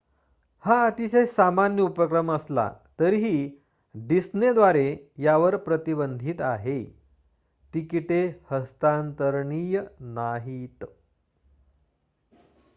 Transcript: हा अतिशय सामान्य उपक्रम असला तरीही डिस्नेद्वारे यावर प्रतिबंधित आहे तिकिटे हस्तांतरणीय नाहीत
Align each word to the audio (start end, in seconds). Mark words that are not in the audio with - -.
हा 0.63 0.75
अतिशय 0.85 1.25
सामान्य 1.25 1.81
उपक्रम 1.81 2.31
असला 2.31 2.69
तरीही 2.99 3.49
डिस्नेद्वारे 3.95 4.85
यावर 5.17 5.55
प्रतिबंधित 5.57 6.41
आहे 6.41 6.83
तिकिटे 7.73 8.21
हस्तांतरणीय 8.51 9.81
नाहीत 9.99 10.83